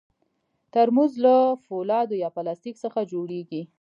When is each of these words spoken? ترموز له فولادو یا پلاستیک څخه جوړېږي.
ترموز 0.73 1.13
له 1.25 1.35
فولادو 1.65 2.15
یا 2.23 2.29
پلاستیک 2.35 2.75
څخه 2.83 2.99
جوړېږي. 3.11 3.61